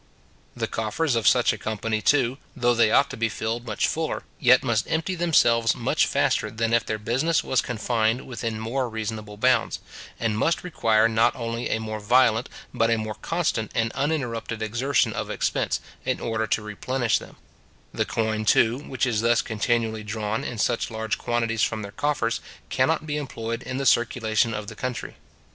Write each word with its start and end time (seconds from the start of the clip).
The 0.55 0.65
coffers 0.65 1.15
of 1.15 1.27
such 1.27 1.53
a 1.53 1.59
company, 1.59 2.01
too, 2.01 2.39
though 2.55 2.73
they 2.73 2.89
ought 2.89 3.11
to 3.11 3.17
be 3.17 3.29
filled 3.29 3.67
much 3.67 3.87
fuller, 3.87 4.23
yet 4.39 4.63
must 4.63 4.89
empty 4.89 5.13
themselves 5.13 5.75
much 5.75 6.07
faster 6.07 6.49
than 6.49 6.73
if 6.73 6.83
their 6.83 6.97
business 6.97 7.43
was 7.43 7.61
confined 7.61 8.25
within 8.25 8.59
more 8.59 8.89
reasonable 8.89 9.37
bounds, 9.37 9.79
and 10.19 10.35
must 10.39 10.63
require 10.63 11.07
not 11.07 11.35
only 11.35 11.69
a 11.69 11.79
more 11.79 11.99
violent, 11.99 12.49
but 12.73 12.89
a 12.89 12.97
more 12.97 13.13
constant 13.13 13.69
and 13.75 13.91
uninterrupted 13.93 14.63
exertion 14.63 15.13
of 15.13 15.29
expense, 15.29 15.79
in 16.03 16.19
order 16.19 16.47
to 16.47 16.63
replenish 16.63 17.19
them, 17.19 17.35
The 17.93 18.03
coin, 18.05 18.43
too, 18.43 18.79
which 18.79 19.05
is 19.05 19.21
thus 19.21 19.43
continually 19.43 20.01
drawn 20.03 20.43
in 20.43 20.57
such 20.57 20.89
large 20.89 21.19
quantities 21.19 21.61
from 21.61 21.83
their 21.83 21.91
coffers, 21.91 22.41
cannot 22.69 23.05
be 23.05 23.17
employed 23.17 23.61
in 23.61 23.77
the 23.77 23.85
circulation 23.85 24.55
of 24.55 24.65
the 24.65 24.75
country. 24.75 25.17